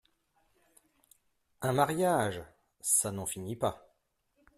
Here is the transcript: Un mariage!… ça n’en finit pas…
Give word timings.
Un 1.61 1.73
mariage!… 1.73 2.41
ça 2.81 3.11
n’en 3.11 3.27
finit 3.27 3.55
pas… 3.55 3.87